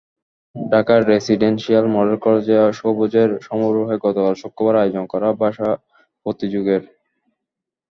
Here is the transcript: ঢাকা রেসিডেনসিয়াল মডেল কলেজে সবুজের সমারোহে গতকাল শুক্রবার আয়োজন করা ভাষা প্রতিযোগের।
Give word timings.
ঢাকা 0.55 0.95
রেসিডেনসিয়াল 1.03 1.85
মডেল 1.95 2.17
কলেজে 2.23 2.55
সবুজের 2.79 3.29
সমারোহে 3.47 3.95
গতকাল 4.05 4.33
শুক্রবার 4.41 4.75
আয়োজন 4.77 5.05
করা 5.13 5.27
ভাষা 5.41 5.69
প্রতিযোগের। 6.25 6.81